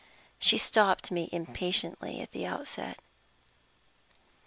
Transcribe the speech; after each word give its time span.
She 0.39 0.57
stopped 0.57 1.11
me 1.11 1.29
impatiently 1.31 2.21
at 2.21 2.31
the 2.31 2.43
outset. 2.47 2.97